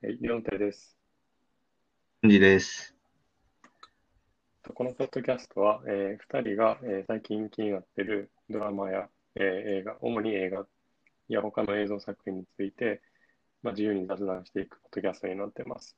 [0.00, 0.96] はい、4手です。
[2.22, 2.94] です。
[4.72, 9.44] このポッドキャストは、え2人が、えー最近気になっているドラマや、えー
[9.80, 10.68] 映画、主に映画
[11.28, 13.02] や他の映像作品について、
[13.64, 15.96] まあ、自由に雑談していくポッドキャストになっています。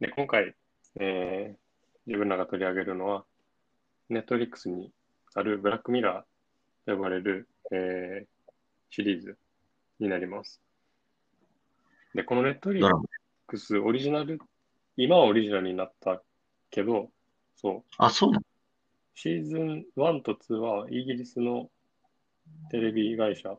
[0.00, 0.54] で、今回、
[0.98, 1.58] えー
[2.06, 3.26] 自分らが取り上げるのは、
[4.08, 4.90] Netflix に
[5.34, 8.26] あるブラックミラーと呼ばれる、えー
[8.88, 9.36] シリーズ
[10.00, 10.62] になります。
[12.14, 12.96] で、このドラ
[13.48, 13.86] Netflix マ。
[13.86, 14.38] オリジナル、
[14.96, 16.22] 今はオリジナルになった
[16.70, 17.10] けど、
[17.56, 18.44] そう、あ、そうなの？
[19.14, 21.70] シーズン1と2はイギリスの
[22.70, 23.56] テレビ会社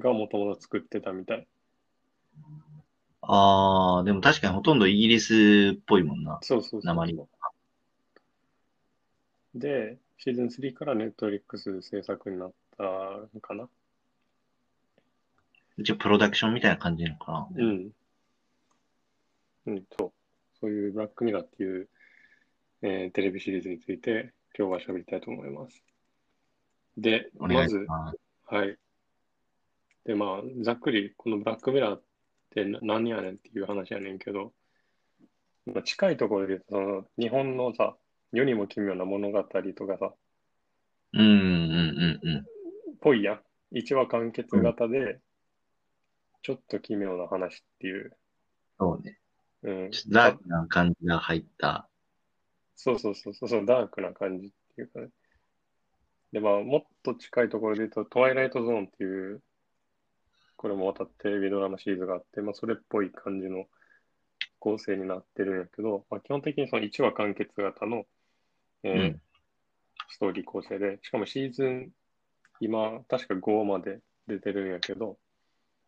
[0.00, 1.46] がもともと作ってたみたい。
[3.22, 6.38] あー、でも確かにほとんどイギリスっぽいもんな。
[6.42, 7.28] そうそうそう。
[9.54, 12.84] で、シーズン3からネットフリックス制作になった
[13.34, 13.68] のかな。
[15.78, 17.48] 一応プロダクションみたいな感じなのかな。
[17.56, 17.90] うん。
[19.68, 20.12] うん、そう。
[20.60, 21.88] そういうブラックミラーっていう、
[22.82, 25.82] えーテレビシリーズについて今日は喋りたいと思います。
[26.96, 27.86] で、まます。
[28.46, 28.76] はい。
[30.04, 32.02] で、まあ、ざっくり、このブラックミラーっ
[32.50, 34.52] てな何やねんっていう話やねんけど、
[35.66, 37.96] まあ、近いところで言うと、その、日本のさ、
[38.32, 40.12] 世にも奇妙な物語とかさ、
[41.12, 42.46] うん、うん、うん、うん。
[43.00, 43.40] ぽいやん。
[43.70, 45.20] 一話完結型で、
[46.42, 48.16] ちょっと奇妙な話っていう、
[48.78, 49.18] そうね。
[49.62, 49.90] うん。
[49.90, 51.88] ちょっとダークな感じが入った。
[52.76, 55.08] そうそうそうそう、そうダークな感じっていうかね。
[56.32, 59.42] で、まあ、もっと近いところで言うと、トワイライトゾーンっていう、
[60.56, 63.66] これもまたテレビドラマシリーズがあって、まあ、それっぽい感じの
[64.58, 68.04] 構成になってるんやけど、まあ、基本的にその1話完結型の、
[68.82, 69.20] えーうん
[70.10, 71.90] ストーリー構成で、しかもシーズン、
[72.60, 75.18] 今、確か5まで出てるんやけど、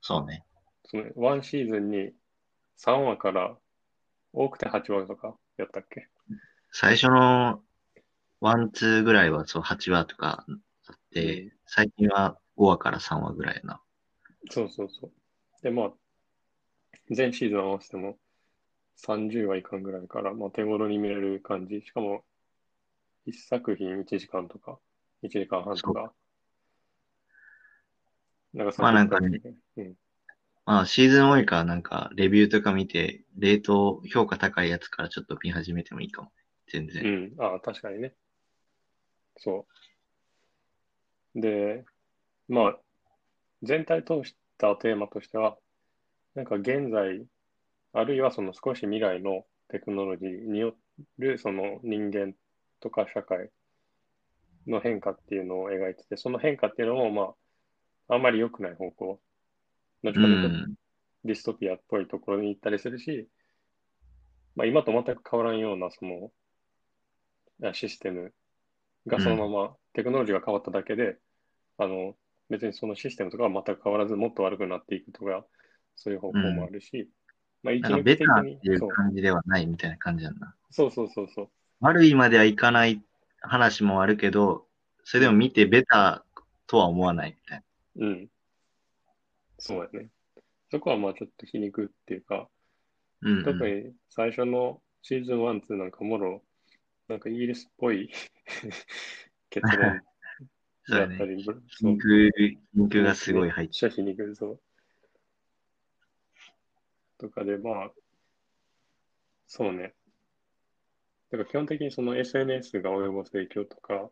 [0.03, 0.45] そうね。
[0.85, 2.13] その1シーズンに
[2.83, 3.57] 3話から
[4.33, 6.09] 多くて8話とかやったっけ？
[6.73, 7.63] 最初の
[8.41, 10.47] one、two ぐらいはそう8話とか
[10.89, 13.81] あって、うん最近は5話から3話ぐらいやな。
[14.51, 15.13] そうそうそう。
[15.63, 15.93] で、まあ、
[17.11, 18.19] 全シーズン合わせても
[18.97, 21.83] 30はいかんぐらいから、まあ、手頃に見れる感じ。
[21.83, 22.25] しかも、
[23.27, 24.81] 1作品1時間とか、
[25.23, 26.13] 1時間半とか。
[28.53, 29.41] なんかまあなんかね
[29.77, 29.95] うん。
[30.67, 36.33] まあシーズン多いからなんかレビューとか見て、レート評価高いやつからちょっと見始めてもいいかも。
[36.69, 37.33] 全然。
[37.39, 37.43] うん。
[37.43, 38.15] ああ、確かにね。
[39.37, 39.67] そ
[41.35, 41.41] う。
[41.41, 41.85] で、
[42.49, 42.79] まあ、
[43.63, 45.57] 全体通したテーマとしては、
[46.35, 47.25] なんか現在、
[47.93, 50.75] あるいはその少し未来のテクノロジーによ
[51.19, 52.35] るその人間
[52.81, 53.51] とか社会
[54.67, 57.35] の変化っていうのを描いてて、その変化っていうのも、ま
[58.09, 59.21] あ、あんまり良くない方向。
[60.03, 60.75] どっちうかというと、ん。
[61.25, 63.29] ディストピアっぽいところに行ったりするし、
[64.57, 66.31] まあ、今と全く変わらんようなその
[67.63, 68.33] あシステム
[69.07, 71.17] がそのまま、テクノロジーが変わっただけで、
[71.79, 72.15] あの
[72.49, 75.45] 別にそのシステムとかは全く変わらずもっと悪くなっていくとか、
[75.97, 77.09] そういう方向もあるし、
[77.63, 80.55] まあ一時的にっていう感じではないみたいな感じなんだ。
[80.71, 81.49] そうそうそうそう。
[81.81, 83.03] 悪いまではいかない
[83.41, 84.67] 話もあるけど、
[85.05, 87.63] それでも見てベターとは思わないみたい
[87.97, 88.29] うん。
[89.61, 90.09] そうやね。
[90.71, 92.49] そこはまあちょっと皮肉っていうか、
[93.23, 93.31] な。
[93.31, 93.45] うん、うん。
[93.45, 96.43] 特に最初のシーズン1、2なんかもろ、
[97.09, 98.11] なんかイギリスっぽい
[99.51, 100.03] 結論
[100.89, 104.61] だったり、 そう皮肉、皮肉がすごい入って皮肉そう。
[107.19, 107.93] とかで、まあ、
[109.47, 109.95] そうね。
[111.31, 114.11] だから基本的にその SNS が及ぼす影響とか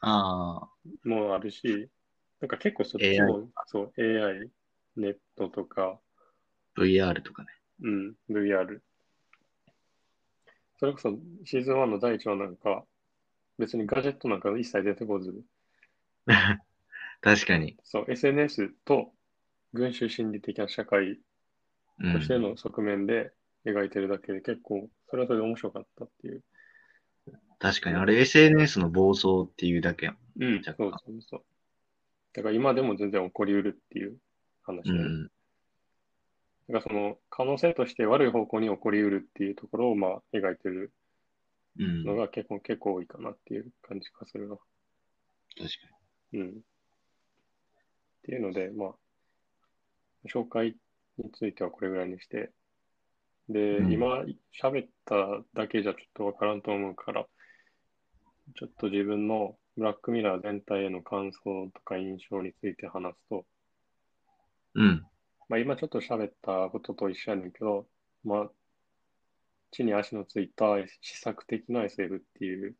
[0.00, 1.90] ああ、もあるし、
[2.44, 4.50] なんか結構そっちも、そう、AI、
[4.96, 5.98] ネットとか、
[6.76, 7.48] VR とかね。
[7.80, 8.80] うん、VR。
[10.78, 11.16] それこそ
[11.46, 12.84] シーズン1の第1話なんか、
[13.58, 15.42] 別にガジェットなんか一切出てこず、
[17.22, 17.78] 確かに。
[17.82, 19.10] そう、SNS と
[19.72, 21.18] 群衆心理的な社会
[21.98, 23.32] うんとしての側面で
[23.64, 26.42] 描いてるだけで結構、それはそれで面白かったっていう。
[27.58, 27.96] 確かに。
[27.96, 30.18] あれ SNS の暴走っていうだけやん。
[30.40, 31.44] うん、そうそうそう。
[32.34, 34.16] だから今でも全然起こりうるっていう
[34.62, 35.24] 話で、うん。
[35.24, 35.34] だか
[36.68, 40.92] らその可能性として悪い方向に起こりうるっていうところをまあ描いてる
[41.78, 42.04] うん。
[42.04, 44.56] のが結構、結構多いかなっていう感じがするな。
[45.56, 45.70] 確か
[46.34, 46.48] うん。
[46.48, 46.52] っ
[48.22, 48.94] ていうので、まあ、
[50.32, 50.76] 紹介
[51.18, 52.50] についてはこれぐらいにして、
[53.48, 54.24] で、うん今
[54.62, 55.16] 喋った
[55.54, 57.26] だけじゃちょっとわからんと思うから、
[58.56, 63.44] ちょっと自分のブラックミラー全体への感想とか印象について話すと、
[64.74, 64.82] に。
[64.82, 65.06] うん。
[65.48, 67.86] まあ今ちょっと喋ったことと一緒やねんけど、
[68.24, 68.50] まあ、
[69.70, 70.64] 地に足のついた
[71.00, 72.76] 試作的な SF っていう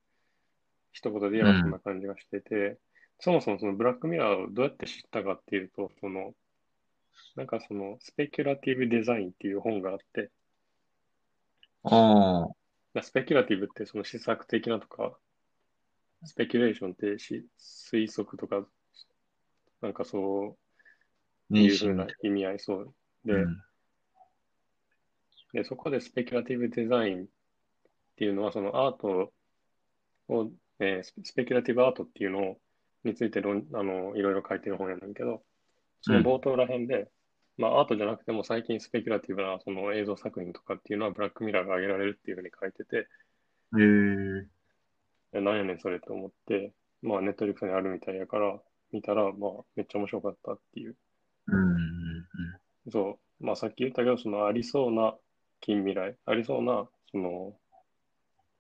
[0.93, 2.79] 一言で言えばそんな感じがしてて、
[3.19, 6.35] そもそもそのブラックミラーをどうやって知ったかっていうと、その、
[7.37, 10.31] なんかそのスペキュラティブデザインっていう本があって、
[11.83, 12.49] あ
[12.95, 15.19] あ、スペキュラティブってその試作的なとか、
[16.25, 17.47] スペキュレーションってし
[17.93, 18.67] 推測とか、
[19.81, 20.57] なんかそ
[21.51, 22.95] ういうふうな意味合いそう
[23.25, 23.63] で、うん。
[25.53, 27.27] で、そこでスペキュラティブデザインっ
[28.17, 29.33] ていうのは、そのアート
[30.29, 30.51] を、
[30.81, 32.57] えーススペキュラティブアートっていうのを
[33.05, 35.43] について論あのいろいろ書いてる本やねんけど、
[36.01, 37.09] その冒頭ら辺で、
[37.57, 43.01] まあアートじゃなくても最近スペキュラティブなその映像作品とかっていうのはブラックミラーが挙げられるっていうふうに書いてて、へ
[43.81, 44.47] え。
[44.49, 44.54] え
[45.41, 46.73] なんやねんそれと思って、
[47.03, 48.59] まあネットリックスにあるみたいやから、
[48.93, 50.97] 見たら、まあめっちゃ面白かったっていう。
[51.47, 51.85] うんうん
[52.91, 55.17] そう、まあさっき言ったけど、そのありそうな
[55.61, 57.55] 近未来、ありそうな、その、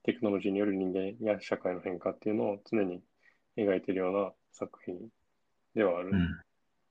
[0.04, 3.02] テクノロジーによる人間や社会の変化っていうのを常に
[3.56, 4.96] 描いてるような作品
[5.74, 6.10] ではある。
[6.10, 6.14] うん。
[6.14, 6.28] うん。
[6.28, 6.34] だ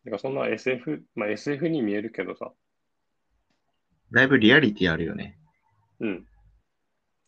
[0.06, 2.52] からそんな SF、まあ SF に見えるけどさ、
[4.12, 5.40] だいぶリアリティあるよね。
[6.00, 6.28] うん。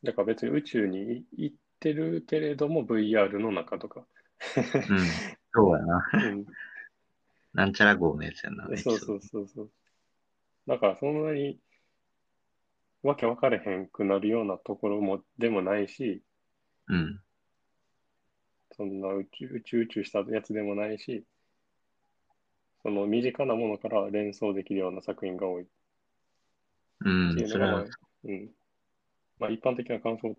[0.04, 4.06] だから別に宇宙に行ってるけれども VR の中とか。
[4.90, 4.98] うん。
[5.54, 6.06] そうやな。
[6.14, 6.46] うん、
[7.54, 8.66] なんちゃら号のやつやな。
[8.78, 9.72] そうそうそうそう。
[10.68, 11.60] だからそんなに
[13.04, 16.24] わけ分かれへんくなるようなところもでもないし、
[16.88, 17.22] うん。
[18.76, 21.24] そんな宇宙宇宙宇宙したやつでもないし、
[22.82, 25.66] その身近なものから連想できるような作品が多いっ
[27.02, 27.36] うん。
[27.36, 27.86] ていうのが、
[28.24, 28.50] うん。
[29.40, 30.36] まあ一般的な感想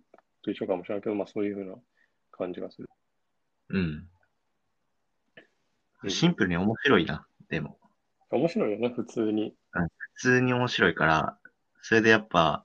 [0.46, 1.74] と一緒かもしれないけど、まあそういうふうな
[2.30, 2.88] 感じがする。
[3.70, 3.78] うん。
[3.78, 4.08] うん
[6.08, 7.26] シンプルに面白いな。
[7.48, 7.78] でも。
[8.30, 9.56] 面白いよね、普通に。
[9.72, 9.88] 普
[10.20, 11.38] 通に面白いから、
[11.82, 12.64] それでやっぱ、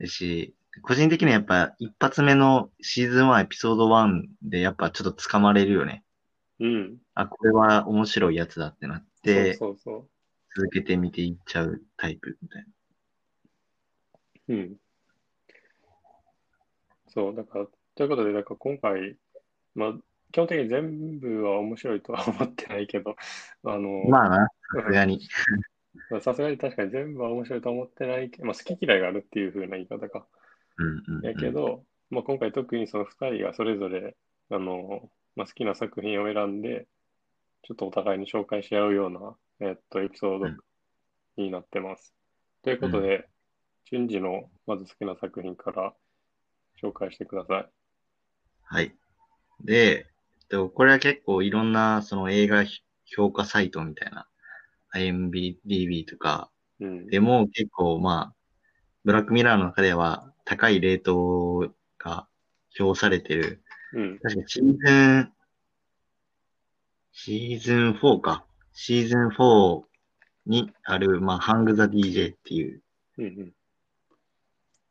[0.00, 6.02] だし、個人的にはやっぱ一発目のシーズン1エピソード1でやっぱちょっと掴まれるよね。
[6.60, 6.98] うん。
[7.14, 10.08] あ、これは面白いやつだってなって、そうそう
[10.54, 12.68] 続けて見ていっちゃうタイプみたいな。
[14.46, 14.56] そう。
[14.56, 14.76] うん。
[17.16, 19.16] そう、だから、ということで、だから今回、
[19.74, 19.92] まあ、
[20.32, 23.16] 基本的に全部は面白いとは思ってないけど、
[23.64, 25.26] あの、まあな、さすがに。
[26.10, 30.26] まあさすがに確かに全部は面白いとは思ってないけど、まあ、好き嫌いがあるっていう風な言い方か。
[30.76, 31.26] うんうん、うん。
[31.26, 34.14] やけど、まあ、今回特にその2人がそれぞれ、
[34.50, 36.86] あの、まあ、好きな作品を選んで、
[37.62, 40.58] ちょっとお互いに紹介し合うような、えっと、エピソードうん
[41.38, 42.14] になってます。
[42.62, 43.28] ということで、
[43.90, 45.94] 順次のまず好きな作品から
[46.82, 47.70] 紹介してください。
[48.64, 48.94] はい。
[49.64, 50.06] で、
[50.40, 52.64] えっと、これは結構いろんなその映画
[53.04, 54.26] 評価サイトみたいな、
[54.94, 56.50] IMDB とか
[56.80, 57.06] うん。
[57.06, 58.34] でも結構まあ、
[59.04, 62.26] ブラックミラーの中では高いレートが
[62.78, 63.62] 表されてる。
[63.92, 64.18] うん。
[64.18, 65.32] 確かシーズン、
[67.12, 68.44] シーズン4か。
[68.72, 69.82] シーズン4
[70.46, 72.82] にある、まあ、ハング・ザ・ DJ っていう、
[73.18, 73.24] うん。
[73.24, 73.52] うん。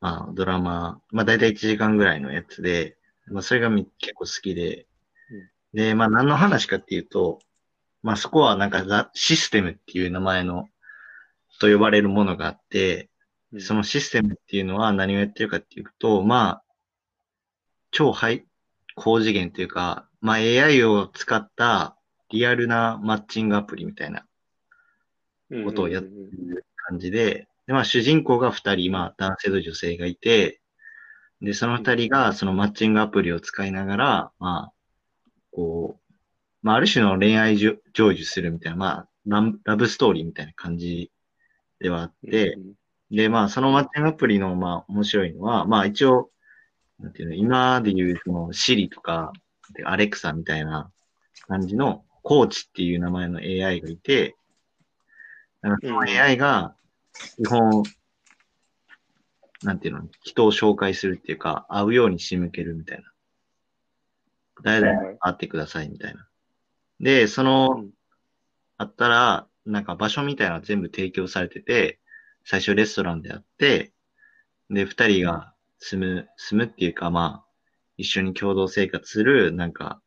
[0.01, 2.97] まあ、ドラマ、まあ、だいたい1時間ぐらいのやつで、
[3.27, 4.87] まあ、それがみ結構好きで、
[5.73, 7.39] で、まあ、何の話かっていうと、
[8.01, 10.67] まあ、そこはなんかザ・システムっていう名前の、
[11.59, 13.09] と呼ばれるものがあって、
[13.51, 13.61] うん。
[13.61, 16.63] そのシステムっていうのは何をやってるかっていうと、まあ、
[17.91, 18.45] 超ハイ、
[18.95, 21.95] 高次元というか、まあ AI を使った
[22.29, 24.25] リアルなマッチングアプリみたいな
[25.63, 30.61] ことをやってる感じで、で、まあ主人公が二人、まあ男性と女性がいて、
[31.41, 34.73] で、その二人がそのマッチングアプリを使いながら、まあ、
[35.51, 36.13] こう、
[36.61, 41.11] まあある種の恋愛成就するみたいな、まあランラブストーリーみたいな感じ
[41.79, 42.57] ではあって、
[43.11, 46.29] で、まあ、そのマッチングアプリの、まあ、面白いのは、まあ、一応、
[46.99, 49.31] なんていうの、今で言う、その、シリとか、
[49.83, 50.91] アレクサみたいな
[51.47, 54.35] 感じの、コーチっていう名前の AI がいて、
[55.61, 56.75] だからその AI が、
[57.37, 57.83] 基本、
[59.63, 63.11] なんていうの、人を紹介するっていうか、会うように仕向けるみたいな。
[64.63, 66.27] 誰々はいはい会ってくださいみたいな。
[66.99, 67.85] で、その、
[68.77, 71.99] あったら、なんか場所みたいな全部提供されてて、
[72.43, 73.91] 最初レストランであって、
[74.69, 77.45] で、二人が住む、住むっていうか、まあ、
[77.97, 80.01] 一緒に共同生活する、なんか、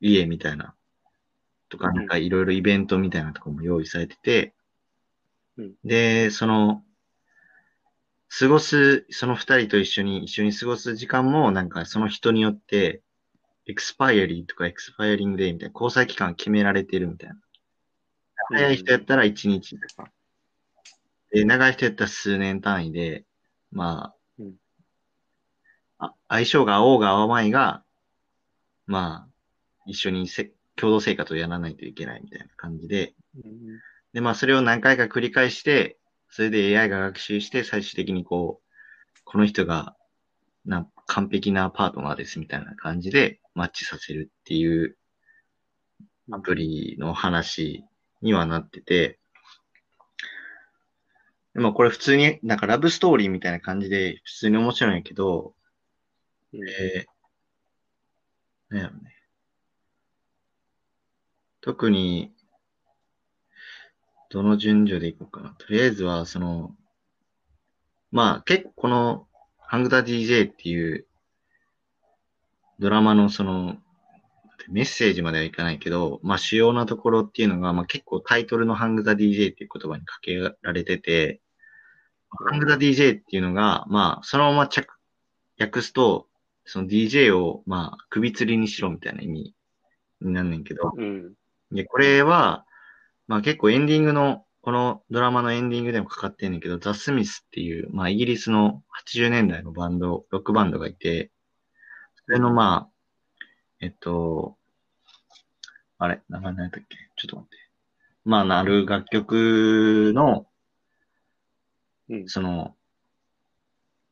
[0.00, 0.74] 家みたいな、
[1.68, 4.54] とか、なんかいろいろイベントみたいなとこも用意されてて、
[5.58, 5.74] うん。
[5.84, 6.84] で、その、
[8.28, 13.02] 過ごす、その二人と一緒に、一緒に過ごす時間も、なんかその人によって、
[13.66, 17.36] エクスパイアリーとかエクスパイアリングデーみたいな、交際期間決められてるみたいな。
[18.48, 20.10] 早い人やったら1日とか、
[21.30, 23.24] で、長い人やったら数年単位で、
[23.70, 24.54] まうん。
[25.98, 27.84] あ、あ相性が合おうが合わないが、
[28.86, 29.32] まあ、
[29.86, 33.80] 一緒にせ共同生活をやらないといけないみたいな感じで、うん
[34.12, 39.96] で、まあ、それを何回か繰り返して、それで AI が学習して、最終的にこう、この人が、
[40.64, 44.96] な、完璧なパートナーですみたいな感じでマッチさせるっていう
[46.30, 47.84] アプリの話
[48.20, 49.18] にはなってて、
[51.54, 55.54] でもこれ普通に、なんかラブストーリーみたいな感じで普通に面白いんやけど、
[56.54, 59.14] うんえー、なんやろね。
[61.60, 62.32] 特に、
[64.32, 65.50] どの順序でいこうかな。
[65.58, 66.74] とりあえずは、その、
[68.10, 69.26] まあ結構この、
[69.58, 71.06] ハングダ DJ っていう
[72.78, 73.76] ドラマのその、
[74.68, 81.42] メッセージまではいかないけど、まあ主要なところっていうのが、まあ結構タイトルのハングザ DJ っていう言葉に掛けられてて、
[82.30, 84.88] ハングザ DJ っていうのが、まあそのまま着
[85.60, 86.26] 訳すと、
[86.64, 89.54] その DJ をまあ首吊りにしろみたいな意味
[90.22, 91.34] になんねんけど、うん。
[91.70, 92.64] で、これは、
[93.32, 101.30] まあ結構エンディングの、このドラマのエンディングでもかかってんねんけど、ザ・スミスっていう、まあイギリスの80年代のバンド、ロックバンドがいて、
[102.26, 102.92] それのまあ、
[103.80, 104.58] えっと、
[105.96, 106.94] あれ、名前何やったっけ？
[107.16, 107.56] ちょっと待って。
[108.26, 110.46] まあ、なる楽曲の、
[112.10, 112.28] うん。
[112.28, 112.76] その、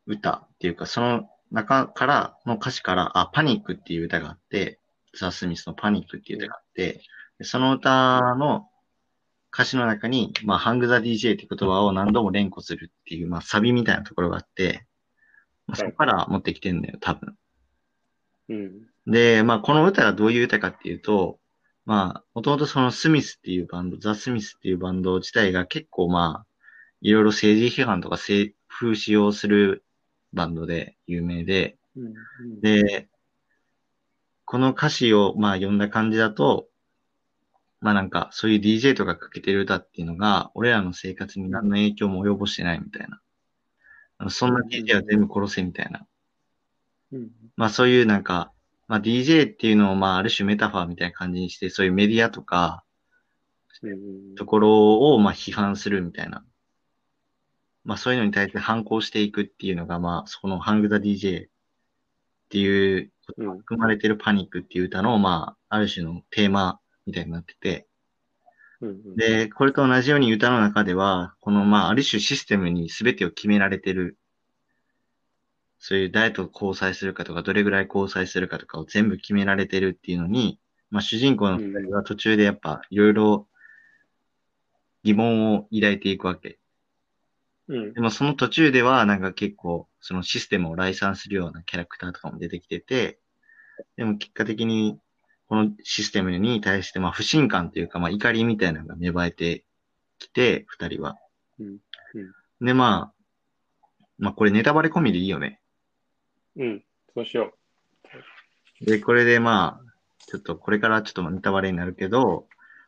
[0.06, 4.78] 歌っていうか、その中から、の歌詞から、あ、パニックっていう歌があって、
[5.14, 7.02] ザ・スミスのパニックっていう歌があって、
[7.36, 8.69] でその歌の
[9.52, 14.86] 歌詞の中に、まあ、ハング・ザ・ DJ っていう言葉を何度も連呼するっていう、まあ、サビみたいなところがあって、
[15.66, 17.36] まあ、そこから持ってきてんだよ、多分。
[18.48, 18.86] うん。
[19.06, 21.38] で、まあ、この歌がどういう歌かっていうと、
[21.84, 26.46] まあ、もともとそのスミスっていうバンド、ザ・スミスっていうバンド自体が結構まあ、
[27.00, 29.84] いろいろ政治批判とか政風使用する
[30.32, 32.60] バンドで有名で、うん。
[32.60, 33.08] で、
[34.44, 36.66] この歌詞をまあ読んだ感じだと、
[37.80, 43.20] まあなんかそういう DJ とかかけてる歌っていうのが、俺らの生活に何の影響も及ぼしてないみたいな。
[44.18, 46.06] あのそんな DJ は全部殺せみたいな。
[47.12, 47.30] うん。
[47.56, 48.52] まあそういうなんか、
[48.86, 52.84] まあ DJ っていうのをまあある種メタファーみたいな感じにして、そういうメディアとか、
[53.82, 54.34] うん。
[54.34, 56.44] ところをまあ批判するみたいな。
[57.84, 61.48] まあそういうのに対して反抗していくっていうのがまあそこのハングザ DJ っ
[62.50, 63.58] ていううん。
[63.58, 66.79] 含まれてるパニックっていう歌のまあある種のテーマ
[67.10, 67.86] みたいになってて。
[68.80, 69.16] うん。
[69.16, 74.16] で、これと同じように歌の中では、このまあある種システムに全てを決められてる。
[75.78, 83.48] そういう誰と交際するかとか、どれぐらい交際するかとかを全部決められてるっていうのに、まあ主人公の二人は途中でやっぱいろいろ
[85.02, 86.58] 疑問を抱いていくわけ。
[87.68, 87.92] うん。
[87.94, 93.18] でもその途中ではなんか結構そのシステムを来賛するようなキャラクターとかも出てきてて、
[93.96, 94.98] でも結果的に
[95.50, 99.64] このシステムに対してまあ不信感というかまあ怒りみたいなのが芽生えて
[100.20, 101.18] きて、二人は。
[101.58, 101.78] うん。
[102.64, 105.60] でまあ、まあこれネタバレ込みでいいよね。
[106.56, 106.84] うん。
[107.14, 107.52] そうしよ
[108.80, 109.92] で、これでまあ、
[110.28, 112.46] ちょっとこれからちょっとネタバレになるけど、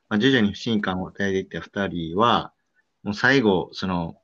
[0.08, 2.52] まあ徐々に不信感を与えていった二人は、
[3.02, 4.14] もう最後、その、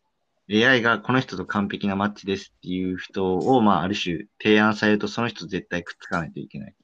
[0.48, 6.74] AI がこの人と完璧なマッチですっていう人を、まあ、ある種提案されると、その人と絶対くっつかないといけない。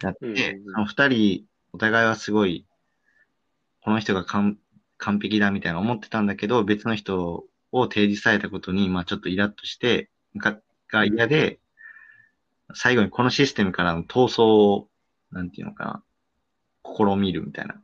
[0.00, 2.66] だって、その二人、お互いはすごい、
[3.82, 4.58] この人が完
[4.98, 10.58] 完璧だみたいな思ってたんだけど、別の人を提示されたことに、まあちょっとイラッとして、が、
[10.90, 11.60] が嫌で、
[12.74, 14.88] 最後にこのシステムからの逃走を、
[15.30, 16.02] なんていうのかな、
[16.84, 17.82] 試みるみたいな、っ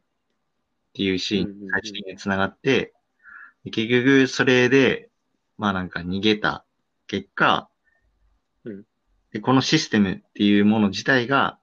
[0.94, 2.92] ていうシーンに最終的に繋がって、
[3.64, 5.10] で結局それで、
[5.58, 6.64] まあなんか逃げた
[7.06, 7.68] 結果、
[8.64, 8.84] うん。
[9.32, 11.58] でこのシステムっていうもの自体が、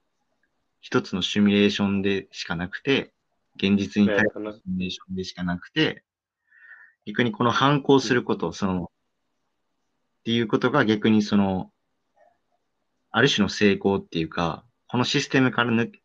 [0.81, 3.13] 一つのシミュレーションでしかなくて、
[3.55, 4.05] 現実う。
[4.05, 4.39] に対す。
[4.39, 6.03] るシミュレーションでしかなくて、
[7.05, 8.88] 逆にこの反抗すること、その、っ
[10.24, 11.71] ていうことが逆にその、
[13.12, 16.01] ある種の成功っていうか、このシステムから抜け、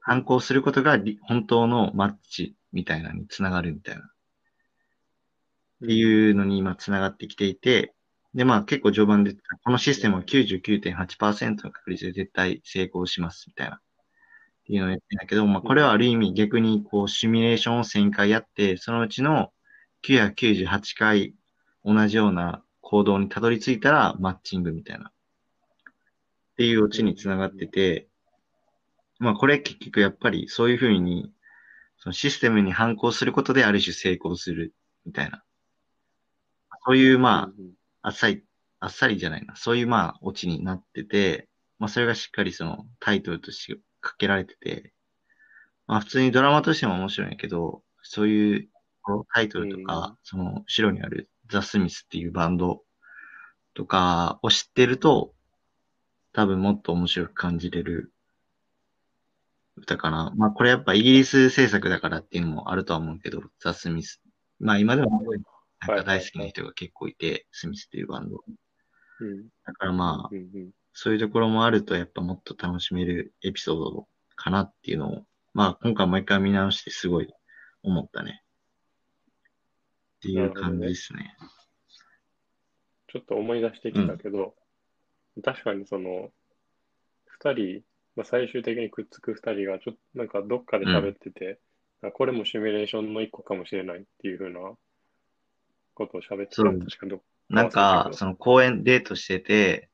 [0.00, 4.02] 反抗することがり本当のマッチみたいなのにつながるみたいな。
[4.02, 7.92] っていうのに今つながってきていて、
[8.34, 13.80] で、まあ結構序盤で、このシステムは99.8%の確率で絶対成功しますみたいな。
[14.66, 19.52] っていうのを言ってんだけど、まあこれはある意味逆にこうシミュレーションを1000回やって、そのうちの
[20.02, 21.34] 998回
[21.84, 25.10] 同じような行動にたどり着いたらマッチングみたいな。
[25.10, 25.12] っ
[26.56, 28.08] ていうオチにつながってて、
[29.20, 31.32] まあこれ結局やっぱりそういうふうに、
[31.98, 35.44] そのシステムに反抗することである種成功するみたいな。
[36.84, 37.70] そういうまうん
[38.02, 38.42] あ、あっさり、
[38.80, 39.54] あっさりじゃないな。
[39.54, 44.92] そういうまあ、オチになってて、まあそれがしっかりそのタイトルとしてかけられてて、
[45.86, 48.68] まあ普通にドラマとしても面白いんやけど、そういう
[49.34, 52.82] タイトルとうんか、その後ろにあるザ・スミスっていうバンド
[53.74, 55.34] とかを知ってると、
[56.32, 58.12] 多分もっと面白く感じれる
[59.76, 60.32] 歌かな。
[60.36, 64.20] まあこれやっぱイギリス制作だからっていうのもあるとは思うけど、ザ・スミス。
[64.58, 65.22] まあ今でも
[65.80, 68.42] なんか大好きな人が結構いて、スミスっていうバンド。
[69.20, 69.48] うん。
[69.64, 70.36] だからまあ。
[70.98, 77.28] そういうところもあると、やっぱもっと楽しめるエピソードかなっていうのを、まあ今回もう一回見直してすごい
[77.82, 78.42] 思ったね。
[80.16, 81.36] っていう感じですね。
[83.08, 84.54] ちょっと思い出してきたけど、
[85.44, 86.30] 確かにその、
[87.26, 87.82] 二人、
[88.16, 91.60] まあ、最終的にくっつく二人が、ちょっとなんかどっかで喋ってて、
[92.02, 94.60] あこれもシミュレーションの一個かもしれないっていうふうな
[95.92, 99.90] ことを喋ってたそう確かどなんか、その公園デートしてて、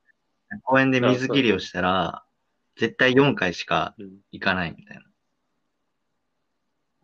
[0.61, 2.25] 公園で水切りをしたら、
[2.77, 5.03] 絶対4回しかうん行かないみたいな。
[5.03, 5.13] うん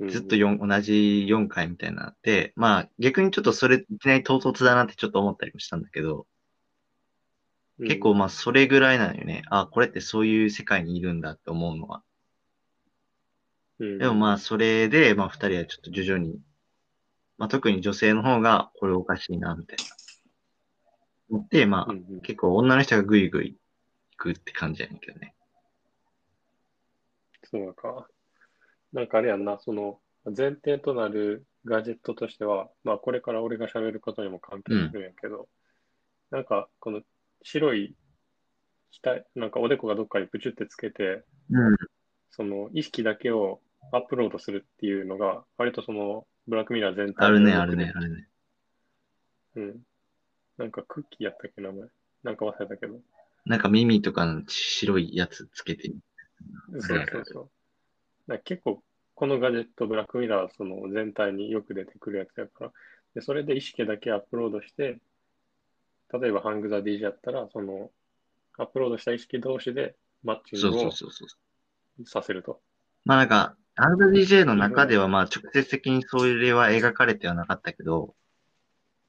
[0.09, 6.29] ずっと4、同じ4回みたいになって、まあ逆にちょっとそれいきなり唐突だなってちょっと思ったりもしたんだけど、
[7.81, 9.43] 結構まあそれぐらいなのよね。
[9.51, 12.03] あ、これってそういう世界にいるんだって思うのは。
[13.81, 16.41] うん、でもまあそれで、まあ二人はちょっと徐々に、
[17.37, 19.98] まあ特に女性の方がこれおかしいな、みたいな。
[21.31, 25.35] 思って、まあうんうん結構女の人がグイグイ行くって感じやねんけどね。
[27.45, 28.09] そうか。
[28.93, 35.49] なんかあれやんな、その前提となるガジェットとしては、まあこれから俺が喋ることにも関係するんやけど、
[36.31, 37.03] なんかこの
[37.43, 37.97] 白い
[39.03, 41.77] 額、なんかおでこがどっかにプチュってつけて、うん。
[42.31, 43.61] その意識だけを
[43.93, 48.29] アップロードするっていうのが、割とそのブラックミラー全体あるね、にあるね、あるね。
[49.57, 49.81] うん。
[50.59, 51.89] なんかクッキーやったっけ、名前？
[52.25, 53.01] なんか忘れたけど。
[53.47, 55.93] なんか耳とかの白いやつつけて。
[56.81, 57.51] そうそうそう。
[58.27, 58.83] だから結構、
[59.15, 62.73] このガジェット、ブラックミラー、その全体によく出てくるやつやから、
[63.15, 64.99] でそれで意識だけアップロードして、
[66.13, 67.91] 例えばハングザ DJ やったら、その、
[68.57, 69.95] アップロードした意識同士で
[70.25, 71.27] マッチングをそうそうそ
[72.01, 72.07] う。
[72.07, 72.61] させると。
[73.05, 78.15] まあなんか、アンド DJ の中ではまあ直接的にそれは描かれてはなかったけど、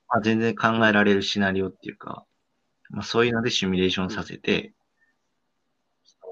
[0.09, 2.25] まあ全然考えられるシナリオっていうか、
[2.89, 4.73] まあそういうのでシミュレーションさせて、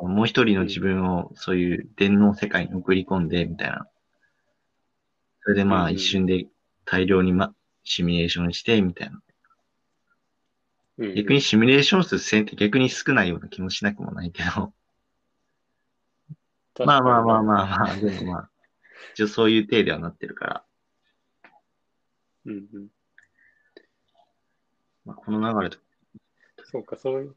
[0.02, 3.88] もう一人の自分をそういう電脳世界に送り込んで、みたいな。
[5.42, 6.46] それでまあうんうん一瞬で
[6.86, 9.16] 大量にま、シミュレーションして、みたいな。
[9.16, 9.22] うん
[11.16, 14.74] 逆にシミュレーション数線って逆に少ないような気もしなくもないけど。
[16.86, 18.50] まあまあまあまあまあ、でもまあ、
[19.14, 20.66] 一応そういう体ではなってるから、
[22.46, 22.88] うんうん。
[25.28, 25.78] まあ、この流れと、
[26.72, 27.36] そうか、そういう、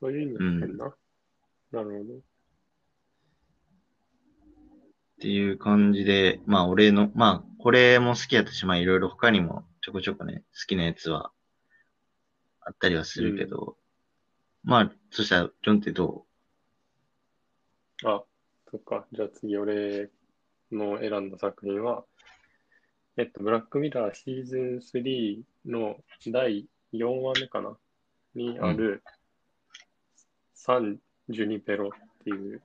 [0.00, 0.94] そういう意味になってんな。
[1.72, 2.14] なるほど。
[2.14, 2.22] っ
[5.20, 11.32] ていう感じで、まあ俺の、まあこれも好きやったし、まあいろいろ他にもちょこちょこね、好きなやつは
[12.60, 13.76] あったりはするけど、
[14.62, 16.26] まあ、そしたら、ジョンってど
[18.04, 18.22] あ、
[18.70, 19.06] そっか。
[19.12, 20.10] じゃあ次、俺
[20.70, 22.04] の選んだ作品は、
[23.20, 27.76] えっと、ブラックミラーシーズン3の第4話目かな？
[28.34, 29.02] にある、
[30.54, 30.96] サン・
[31.28, 31.90] ジュニペロっ
[32.24, 32.62] ていう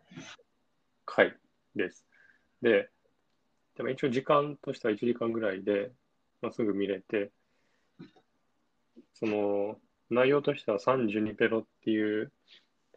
[1.05, 1.35] 回
[1.75, 2.05] です。
[2.61, 2.87] で、
[3.75, 5.91] でも一応時間としては1時間ぐらいで、
[6.41, 7.31] まあ、すぐ見れて、
[9.13, 9.77] その、
[10.09, 12.31] 内容としてはサン・ジュニペロっていう、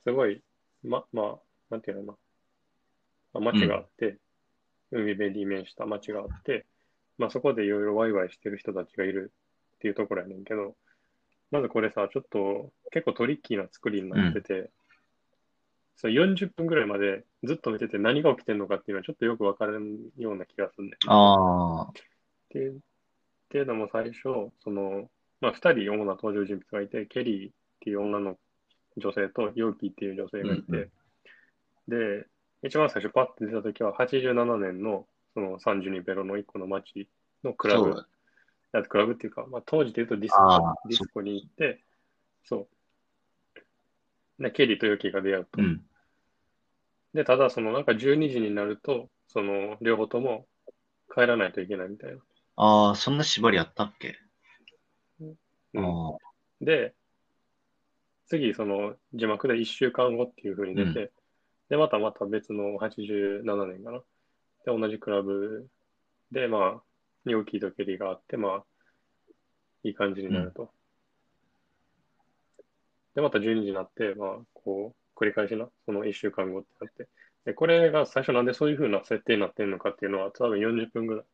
[0.05, 0.45] すごい、
[0.85, 1.39] ま、まあ、
[1.71, 2.19] なんていうのか
[3.35, 4.17] な、まあ、町があって、
[4.93, 6.65] 海辺に面した町があって、
[7.19, 9.33] まあそこでいろいろワイワイしてる人たちがいる
[9.77, 10.75] っていうところやねんけど、
[11.51, 14.71] まずこれさ、ちょっと結構トリッキーな作りになってて、
[15.97, 21.93] そう40分ぐらいまでずっと見てて何が起きてんのかっていうのはちょっとよくわからんような気がするんだようああ、っ
[23.51, 28.37] ていうのも最初、その、まあ、二人主な登場人物がいて、ケリーっていう女の
[28.97, 30.91] 女性とヨーキーっていう女性がいて、
[31.89, 32.27] で、
[32.63, 35.07] 一番最初パッて出た時は87年の
[35.39, 37.09] そのサンジュニベロの一個の街
[37.45, 38.09] のクラブだ、
[38.73, 41.85] だクラブっていうか、まあ、当時で言うとディスあコ、ディスコに行って、
[42.43, 42.69] そ
[44.39, 44.43] う。
[44.43, 45.63] で、ケリーとヨーキーが出会うと。
[45.63, 45.81] うん。
[47.15, 50.49] で、ただそのなんか12時になると、その両方とも
[51.15, 52.19] 帰らないといけないみたいな。
[52.57, 54.17] ああ、そんな縛りあったっけ？
[55.21, 56.19] うん
[56.61, 56.95] で、
[58.27, 61.13] 次、その字幕で1週間後っていう風に出て、
[61.69, 64.03] で、またまた別の87年かな。
[64.65, 65.69] で、同じクラブ
[66.33, 66.83] で、まあ、
[67.25, 68.65] ニョーキーとケリーがあって、まあ、
[69.85, 70.71] いい感じになると。
[73.15, 77.09] で、また12時になって、まあ、こう、繰り返しな、その1週間後ってなって。
[77.45, 81.25] で、これが最初なんでそういう風な設定になってるのかっていうのは、多分40分ぐらい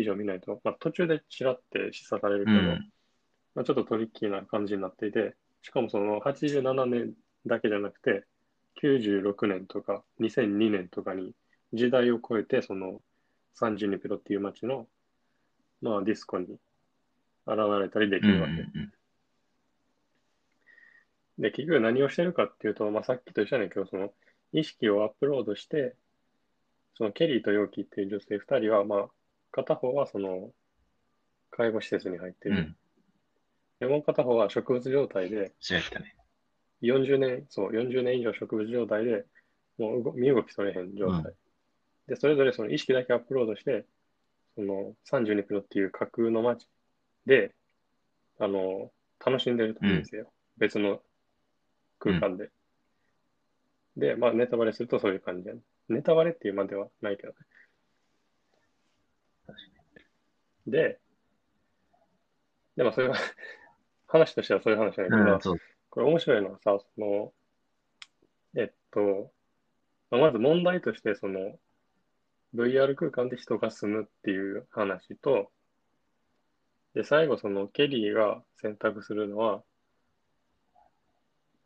[0.00, 2.90] 以上見ないと、まあ、途中でちらって示唆されるけど、うん、
[3.54, 7.12] まあ、ちょっとトリッキーな感じになっていて、しかもその87年
[7.46, 8.24] だけじゃなくて、
[8.82, 11.32] 96年とか2002年とかに
[11.72, 13.00] 時代を超えて、その
[13.54, 14.86] サンジュニペロっていう街の、
[15.80, 16.46] まあ、ディスコに
[17.46, 18.52] 現れたりできるわけ。
[18.52, 18.92] うんうんうん
[21.38, 24.12] で、結局何をしてるかっていうと、まあ、さっきと一緒やねんけど、その
[24.52, 25.94] 意識をアップロードして、
[26.96, 29.08] そのケリーとヨーキっていう女性二人は、まあ、
[29.52, 30.50] 片方はその
[31.50, 32.56] 介護施設に入ってる。
[32.56, 32.76] うん、
[33.78, 35.52] で、もう片方は植物状態で、
[36.00, 36.16] ね、
[36.82, 39.24] 40年、そう、40年以上植物状態で、
[39.78, 41.22] もう身動き取れへん状態。
[41.22, 41.34] うん、
[42.08, 43.84] で、それぞれその意識だけアップロードして、
[44.56, 46.66] その32キロっていう架空の街
[47.26, 47.54] で、
[48.40, 48.90] あの、
[49.24, 50.22] 楽しんでると思うんですよ。
[50.22, 51.00] うん、別の
[51.98, 52.50] 空間で。
[53.96, 57.34] で、まあ、ネタバレするとそういう感じや、ね、ネタバレっていうまではないけどね。
[60.66, 60.98] で、
[62.76, 63.16] でもそれは
[64.06, 65.56] 話としてはそういう話なんだけど、
[65.90, 67.34] これ面白いのはさ、その、
[68.56, 69.30] えっと、
[70.10, 71.58] まあ、まず問題として、その、
[72.54, 75.50] VR 空間で人が住むっていう話と、
[76.94, 79.62] で、最後、その、ケリーが選択するのは、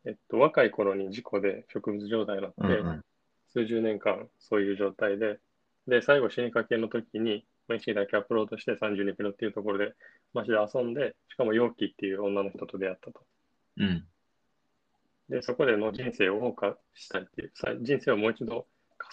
[0.05, 3.05] えっと、若い頃に事故で植物状態になって、うんうん、
[3.53, 5.39] 数十年間そういう状態で、
[5.87, 9.93] で、最後死にかけの時に、意識だけアップロードして32キロっていうところで
[10.33, 13.21] 街で遊んで、しかも陽気っていう女の人と出会ったと。
[13.77, 14.05] うん。
[15.29, 18.67] で、そこでの人生を謳歌したいっていう、人生をもう一度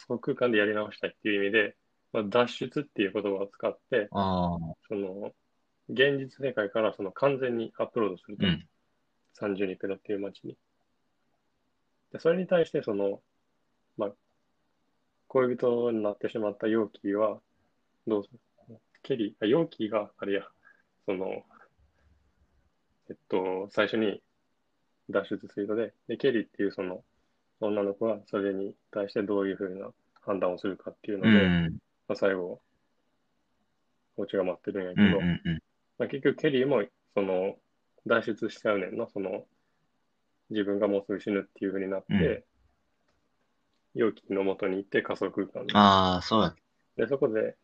[0.08, 1.76] 仮想空間でやり直したいっていう意味で、
[2.12, 4.58] まあ、脱出っていう言葉を使って、そ
[4.90, 5.32] の、
[5.88, 8.46] 現実世界からその完全にアップロードすると。
[8.46, 8.68] うん、
[9.40, 10.56] 32キロっていう街に。
[12.12, 13.22] で、それに対して、その、
[13.96, 14.10] まあ、
[15.28, 17.40] 恋人になってしまった容器は、
[18.06, 18.40] どうする？
[19.02, 20.42] ケリー、あ、容器が、あれや、
[21.06, 21.44] その、
[23.08, 24.22] えっと、最初に
[25.08, 27.02] 脱出ツイートで、で、ケリーっていうその
[27.61, 29.88] 女の子はそれに対してどういうふうな
[30.23, 32.61] 判断をするかっていうので、うん、まあ、最後、
[34.16, 35.62] お家が待ってるんやけど、うんうんうん、
[35.99, 36.83] まあ、結局ケリーも
[37.14, 37.57] その
[38.07, 39.44] 脱出しちゃうねんな、その
[40.51, 42.44] 自分がもうすぐ死ぬっていうふうになって、
[43.94, 45.73] 容器の元に行って仮想空間で。
[45.75, 46.55] ああ、そうだ。
[46.96, 47.57] で、そこで、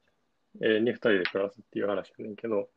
[0.61, 2.69] えー、に二人で暮らすっていう話やねんけど、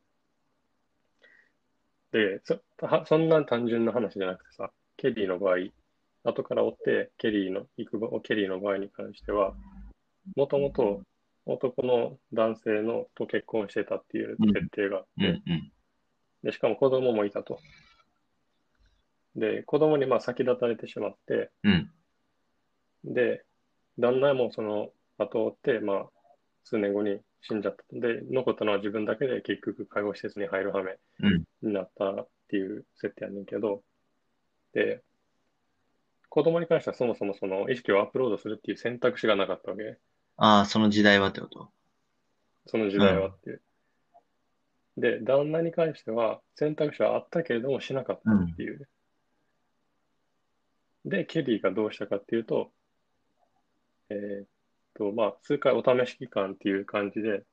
[2.12, 2.60] で、そ
[3.06, 5.58] そんな単純な話じゃなくてさ、ケリーの場合、
[6.24, 9.54] 後から追ってケリーの行くケリーの場合に関しては、
[10.36, 11.02] もともと
[11.46, 15.72] 男の男性のと結婚してたっていう設定があって、うんうんうん、
[16.44, 17.60] でしかも子供もいたと。
[19.36, 21.92] で、子供にまあ先立たれてしまって、うん、
[23.04, 23.44] で、
[23.98, 26.06] 旦那もその後を追って、まあ、
[26.64, 27.84] 数年後に死んじゃった。
[27.92, 30.98] で、残ったのは自分だけで結局介護施設に入る羽目
[31.62, 33.82] になったっていう設定やねんけど、
[34.74, 35.02] で、
[36.30, 39.98] 子供に関してはそもそもその意識をアップロードするっていう選択肢がなかったわけ。
[40.38, 41.70] ああ、その時代はってこと？
[42.68, 43.62] その時代はっていう。
[44.98, 48.88] うん、で、旦那に関しては選択肢はあったけれどもしなかったっていう。
[51.06, 52.72] うん、で、ケリーがどうしたかっていうと、
[54.10, 54.48] えー、っ
[54.96, 57.44] と、まあ、数回お試し期間っていう感じで、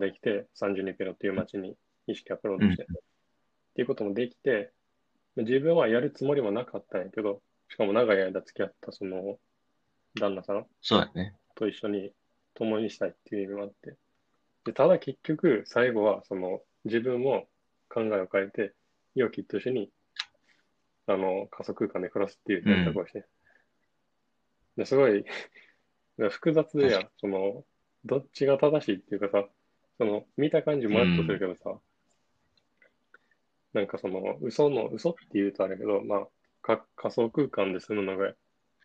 [0.00, 1.76] できて、32キロっていう街に
[2.06, 3.00] 意識アップロードして、うん、っ
[3.74, 4.72] ていうこともできて、
[5.36, 9.38] 自分はやるつもりもなかったんやけど、しかも長い間付き合ったその
[10.20, 11.34] 旦那さんそうやね。
[11.54, 12.12] と一緒に
[12.54, 13.96] 共にしたいっていう意味もあって。
[14.64, 17.46] でただ結局、最後はその自分も
[17.88, 18.74] 考えを変えて、
[19.14, 19.90] ヨキと一緒に
[21.06, 23.24] あの仮想空間で暮らすっていう選択をして、
[24.76, 25.24] ですごい
[26.30, 27.64] 複雑でや、その、
[28.04, 29.48] どっちが正しいっていうかさ、
[29.98, 31.80] その、見た感じもやっとするけどさ、うん、
[33.72, 36.26] なんかその、嘘の、嘘って言うとあれけど、まあ、
[36.60, 38.32] か仮想空間で済むのが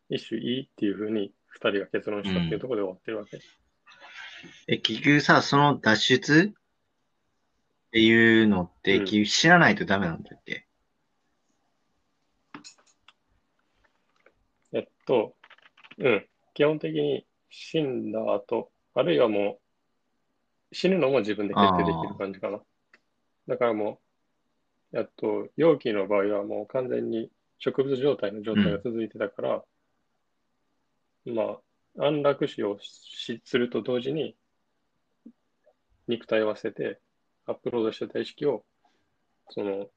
[0.10, 3.38] 一種いいっていうふうに二人が結論したっていうところで終わってるわけ。
[3.38, 3.44] うん、
[4.68, 10.66] え、結局さ、その脱出っていうのって、うん、知らないとダメなんだっけ？
[14.74, 15.36] えっと、
[15.98, 16.26] うん。
[16.54, 19.60] 基本的に死んだ後、あるいはも
[20.72, 22.60] う、死ぬのも自分で決定できる感じかな。
[23.48, 24.02] だからも
[24.94, 29.64] う、やっと、容器の場合はもう完全に植物状態の状態が続いてたから、
[31.26, 31.58] うん、ま
[31.98, 34.36] あ、安楽死をしすると同時に、
[36.08, 37.00] 肉体を捨てて、
[37.46, 38.64] アップロードしてた意識を、
[39.50, 39.88] その、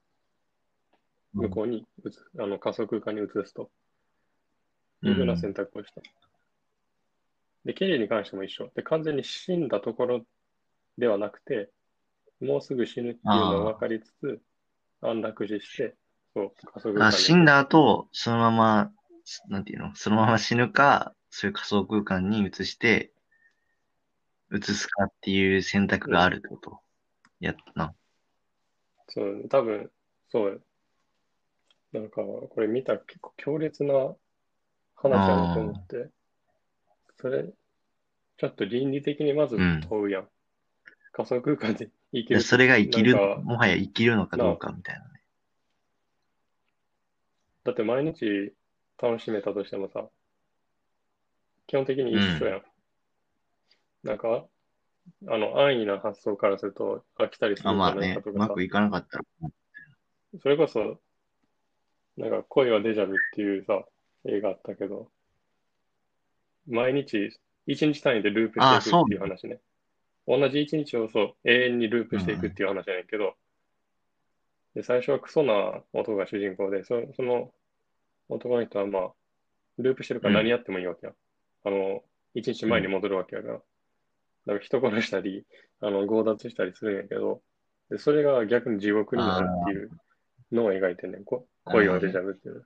[1.32, 3.70] 向こうに移す、あの仮想空間に移すと
[5.02, 6.02] いうふうな選択をした。
[7.64, 8.70] で、ケリーに関しても一緒。
[8.74, 10.26] で、完全に死んだところ
[10.98, 11.70] ではなくて、
[12.40, 14.40] もうすぐ死ぬっていうのを分かりつつ、
[15.02, 15.94] 安楽死して、
[16.34, 18.92] そう、仮想空間あ、に死んだ後、そのまま、
[19.48, 19.94] なんていうの？
[19.94, 23.12] そのまま死ぬか、そういう仮想空間に移して、
[24.52, 26.80] 移すかっていう選択があるってこと？
[27.38, 27.94] やったな。
[29.08, 29.90] そう、多分、
[30.28, 30.62] そう。
[31.92, 34.14] なんか、これ見たら結構強烈な
[34.96, 36.10] 話だなと思って、
[37.20, 37.44] それ、
[38.36, 40.28] ちょっと倫理的にまずうん問うやん。
[41.12, 42.38] 仮想空間で生きる。
[42.38, 45.20] でそれが生きる、もはや生きるのかどうかみたいなね。
[47.64, 48.52] だって毎日
[49.00, 50.08] 楽しめたとしてもさ、
[51.66, 52.62] 基本的に一緒やん。
[54.02, 54.46] なんか、
[55.28, 59.24] あの、安易な発想からすると飽きたりするあ、んじまあね、ゃないかとかさうまく、いかなかったら、
[60.42, 61.00] それこそ、
[62.16, 63.84] なんか恋はデジャブっていうさ、
[64.26, 65.10] 映画あったけど、
[66.68, 67.30] 毎日、
[67.66, 69.60] 一日単位でループしていくっていう話ね。
[70.38, 73.34] 同じ一日をそう、永遠にループしていくっていう話じゃないけど、
[74.74, 77.52] で、最初はクソな男が主人公で、そその
[78.28, 79.10] 男の人はまあ、
[79.78, 81.12] ループしてるから何やってもいいわけや。
[81.64, 83.54] あの、一日前に戻るわけやから。
[83.54, 83.64] だか
[84.46, 85.44] ら人殺したり、
[85.80, 87.42] あの、強奪したりするんやけど、
[87.90, 89.90] で、それが逆に地獄になるっていう
[90.52, 91.24] のを描いてんねん。
[91.24, 92.62] こ恋はデジャブっていうの。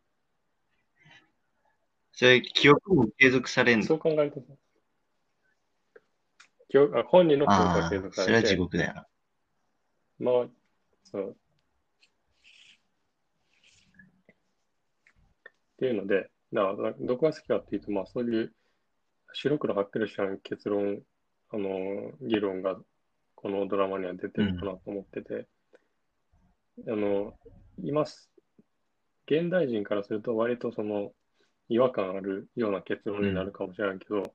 [2.12, 3.86] それ、記憶も継続されんの？
[3.86, 4.40] そう考えると
[7.06, 9.06] 本人の記憶あが継、続されてそれは地、獄だよな。
[10.18, 10.46] まあ、
[11.04, 11.36] そう。
[15.74, 18.52] っていうので、だからどこが好きかっていうと、まあそういう
[19.32, 21.00] 白黒はっきりした結論、
[21.50, 22.76] あの、議論が
[23.34, 25.46] このドラマには出てるかなと思ってて、
[26.88, 27.34] あの、
[27.82, 28.30] 今す、
[29.26, 31.12] 現代人からすると割とその
[31.68, 34.34] 違和感あるような結論になるかもしれないけど、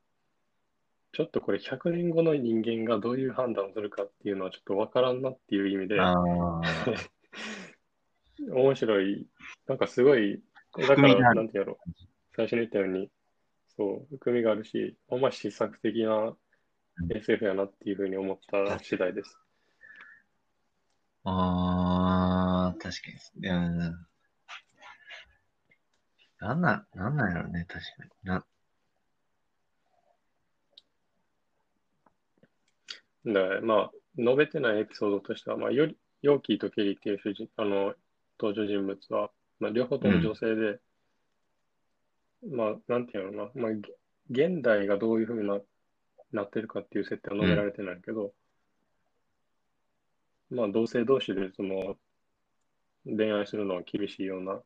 [1.12, 6.62] ちょっとこれ100年後の人間がどういう判断をするかっていうのはちょっとわからんなっていう意味で、ああ、
[8.52, 9.28] 面白い。
[9.68, 10.42] なんかすごい、
[10.78, 11.92] だから、なんてやろう。
[12.36, 13.12] 最初に言ったように、
[13.76, 16.38] そう、含みがあるし、ほんま試作的なうん
[17.12, 19.40] SF やなっていうふうに思った次第です。
[21.24, 23.50] ああ、確かに。
[23.50, 23.78] うん。
[26.40, 28.10] なんなん、なんなんやろね、確かに。
[28.24, 28.46] な、
[33.26, 37.96] で、まあ、述べてないエピソードとしては、まあ、より、ヨーキーとケリーっていう主人、あの、
[38.40, 40.80] 登場人物は、まあ、両方とも女性で、
[42.48, 43.72] まあ、なんていうのかな、まあ、
[44.30, 45.60] げ現代がどういうふうな、
[46.32, 48.34] なってるかっていう設定は述べられてないけど、
[50.50, 51.98] まあ、同性同士で、その、
[53.06, 54.62] 恋愛するのは厳しいような、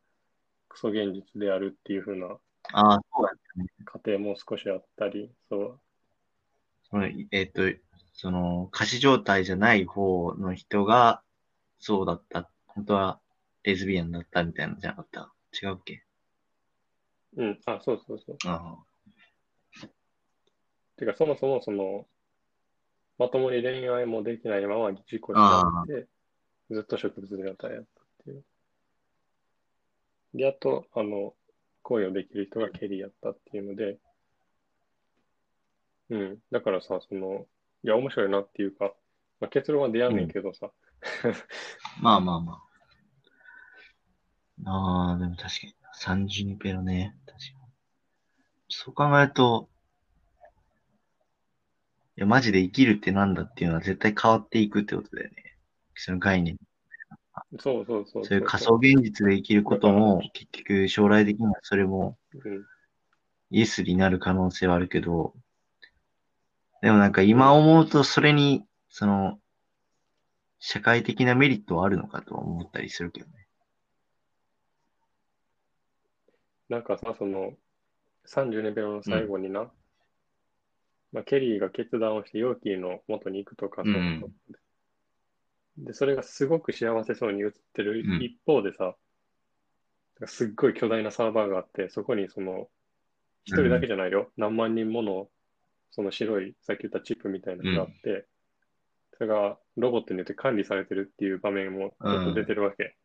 [0.68, 2.38] クソ現実であるっていうふうな
[2.72, 3.66] ああ、そうだね。
[3.84, 5.80] 過程も少しあったり、そう、
[6.90, 7.62] その、えっと、
[8.14, 11.22] その、仮死状態じゃない方の人が、
[11.78, 12.48] そうだった。
[12.66, 13.20] 本当は、
[13.64, 15.32] レズビアンだったみたいなのじゃなかった？
[15.62, 16.04] 違うっけ？
[17.36, 18.36] うん、あ、そうそうそう。
[18.46, 18.76] あ
[20.96, 22.06] てか、そもそもその、
[23.18, 26.06] まともに恋愛もできないまま事故しちゃって、
[26.70, 28.44] ずっと植物状態やったっていう。
[30.34, 31.34] で、あと、あの、
[31.82, 33.98] 恋をできる人がケリーやったっていうので、
[36.10, 36.38] うん。
[36.50, 37.46] だからさ、その、
[37.84, 38.94] いや、面白いなっていうか、
[39.40, 40.72] まあ、結論は出やんねんけどさ、あ。
[42.00, 42.62] まあまあま
[44.64, 44.70] あ。
[44.70, 45.74] ああ、でも確かに。
[45.92, 47.14] 三十二ペロね。
[47.26, 47.54] 確かに。
[48.70, 49.68] そう考えると、
[52.16, 55.36] いや、マジで生きるってなんだっていうのは絶対変わっていくってことだよね。
[55.94, 56.56] その概念。
[57.58, 62.64] そうそうそうそういう仮想現実で生きることも、結局将来的にはそれもうん。
[63.50, 65.34] イエスになる可能性はあるけど、
[66.84, 69.38] でもなんか今思うとそれに、その、
[70.58, 73.48] 社会的なメリットはあるのかとは思ったりするけどね。
[76.68, 77.54] なんかさ、その、
[78.26, 79.72] 30年目の最後にな、
[81.10, 84.20] まあ、ケリーが決断をしてヨーキーの元に行くとか、そううん
[85.78, 88.22] で、それがすごく幸せそうに映ってるうん。
[88.22, 88.94] 一方でさ、
[90.26, 92.68] すっごい巨大なサーバーがあって、そこにその、
[93.46, 94.30] 一人だけじゃないよ。
[94.36, 95.30] 何万人もの、
[95.94, 98.26] その白い、さっき言ったチップみたいなのがあって、
[99.16, 102.96] それがロボットによって管理されてるっていう場面もちょっと出てるわけ。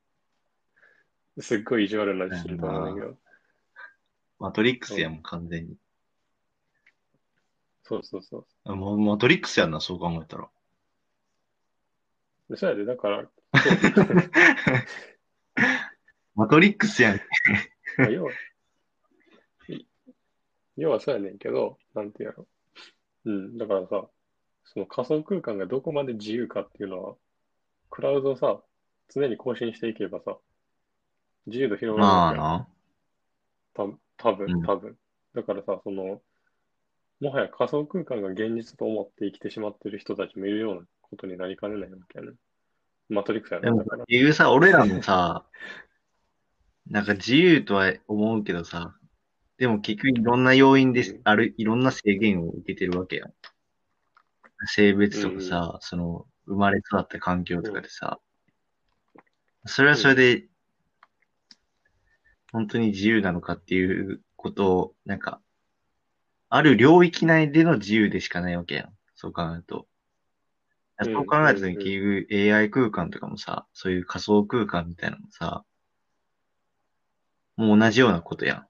[1.40, 3.16] すっごい意地悪なシーンと思うんだけど。
[4.40, 5.76] マトリックスやもん、完全に。
[7.84, 8.46] そうそうそう。
[8.64, 10.50] あもうマトリックスやんな、そう考えたら。
[12.56, 13.30] そうやで、だから、
[16.34, 17.18] マトリックスやん。
[18.00, 18.32] まあ要は、
[19.68, 19.86] い
[20.76, 22.48] 要はそうやねんけど、なんていうの？
[23.30, 24.08] うん、だからさ、
[24.66, 27.16] その仮想空間がどこまで自由かっていうのは、
[27.92, 28.60] クラウドをさ、
[29.14, 30.38] 常に更新していけばさ、
[31.46, 32.34] 自由度広がるまあ。
[32.36, 32.68] な。
[33.76, 33.84] た
[34.18, 34.98] 多分、うん多分。
[35.36, 36.22] だからさ、その、
[37.22, 42.32] もはや仮想空間が現実と思って生きてしまってる人たちもいるようなことになりかねないわけやね。
[43.10, 45.46] マトリックスやな、でも、いうさ、俺らもさ、
[46.90, 48.96] なんか自由とは思うけどさ、
[49.60, 53.34] でも結局いろんな要因でうんある、いろんな制限を受けてるわけやん。
[54.68, 58.20] 性別とかさ、その、生まれ育った環境とかでさ、
[59.66, 60.48] それはそれで、
[62.54, 65.42] 本当に自由なのかっていうことを、なんか、
[66.48, 68.94] ある領域内での自由でしかないわけやん。
[69.14, 69.80] そう考えると。
[69.80, 69.86] うん
[71.02, 75.64] そう考えたと結局 AI 空間とかもさ、そういう仮想空間みたいなのもさ、
[77.56, 78.69] もう同じようなことやん。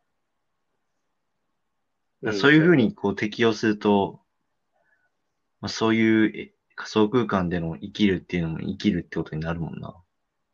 [2.22, 4.20] うんそういうふうにこう適用すると、
[5.62, 9.96] まあ、そういうえ仮想空間での生きるっていうのも生きるってことになるもんな。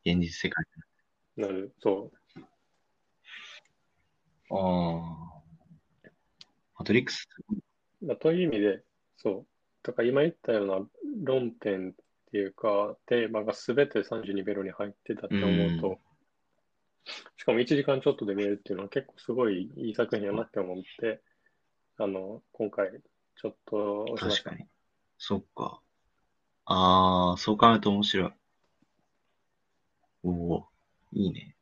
[0.06, 0.65] 現実世界
[1.38, 2.12] なる、そ
[4.51, 6.10] ああ。
[6.80, 7.28] マトリックス。
[8.01, 8.06] う。
[8.06, 8.84] まあ、という意味で、
[9.17, 9.47] そう。
[9.84, 10.88] だから今言ったような
[11.23, 11.93] 論点っ
[12.32, 15.97] ていうか、テーマが全て32ベロに入ってたって思うと、うん
[17.38, 21.21] しかも1時間ちょっとで見えるっていうのは結構すごいいい作品やなって思って、
[21.97, 22.91] あの、今回
[23.36, 24.49] ちょっと押しました。
[24.49, 24.69] 確かに。
[25.17, 25.81] そっか。
[26.65, 28.31] ああ、そう考えると面白い。
[30.23, 30.67] おお、
[31.13, 31.55] いいね。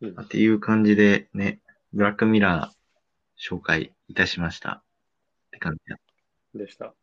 [0.00, 1.60] うんっていう感じでね、
[1.92, 4.82] ブラックミラー紹介いたしました。
[5.48, 5.98] って感じだ。
[6.54, 6.94] でした。